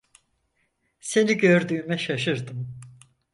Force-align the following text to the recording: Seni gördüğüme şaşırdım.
Seni 0.99 1.37
gördüğüme 1.37 1.97
şaşırdım. 1.99 2.79